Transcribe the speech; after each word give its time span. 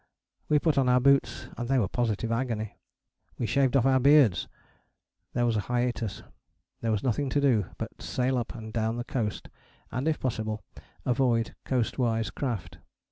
We 0.49 0.57
put 0.57 0.79
on 0.79 0.89
our 0.89 0.99
boots, 0.99 1.47
and 1.59 1.69
they 1.69 1.77
were 1.77 1.87
positively 1.87 2.35
agony. 2.35 2.79
We 3.37 3.45
shaved 3.45 3.77
off 3.77 3.85
our 3.85 3.99
beards! 3.99 4.47
There 5.33 5.45
was 5.45 5.55
a 5.55 5.59
hiatus. 5.69 6.23
There 6.79 6.91
was 6.91 7.03
nothing 7.03 7.29
to 7.29 7.39
do 7.39 7.67
but 7.77 8.01
sail 8.01 8.35
up 8.39 8.55
and 8.55 8.73
down 8.73 8.97
the 8.97 9.03
coast 9.03 9.47
and, 9.91 10.07
if 10.07 10.19
possible, 10.19 10.63
avoid 11.05 11.53
coastwise 11.65 12.31
craft. 12.31 12.79